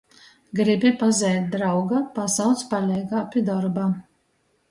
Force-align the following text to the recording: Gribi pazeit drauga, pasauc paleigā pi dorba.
Gribi 0.59 0.91
pazeit 1.01 1.43
drauga, 1.57 2.01
pasauc 2.17 2.65
paleigā 2.73 3.23
pi 3.35 3.47
dorba. 3.51 3.85